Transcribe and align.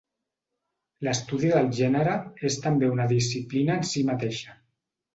L'estudi 1.07 1.51
del 1.57 1.69
gènere 1.81 2.17
és 2.51 2.59
també 2.65 2.93
una 2.97 3.09
disciplina 3.15 3.81
en 3.81 3.89
si 3.95 4.07
mateixa. 4.13 4.61